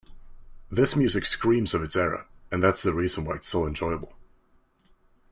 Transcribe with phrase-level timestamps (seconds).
[0.71, 4.13] This music screams of its era and that's the reason why it's so enjoyable.